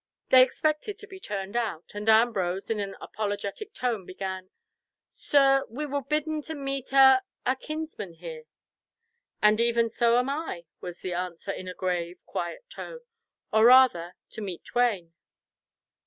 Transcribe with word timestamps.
They 0.29 0.41
expected 0.41 0.97
to 0.97 1.05
be 1.05 1.19
turned 1.19 1.55
out, 1.55 1.91
and 1.93 2.09
Ambrose 2.09 2.71
in 2.71 2.79
an 2.79 2.95
apologetic 2.99 3.71
tone, 3.71 4.03
began, 4.03 4.49
"Sir, 5.11 5.63
we 5.69 5.85
were 5.85 6.01
bidden 6.01 6.41
to 6.41 6.55
meet 6.55 6.91
a—a 6.91 7.55
kinsman 7.57 8.13
here." 8.13 8.45
"And 9.43 9.61
even 9.61 9.89
so 9.89 10.17
am 10.17 10.27
I," 10.27 10.65
was 10.79 11.01
the 11.01 11.13
answer, 11.13 11.51
in 11.51 11.67
a 11.67 11.75
grave, 11.75 12.17
quiet 12.25 12.65
tone, 12.67 13.01
"or 13.53 13.65
rather 13.65 14.15
to 14.31 14.41
meet 14.41 14.65
twain." 14.65 15.13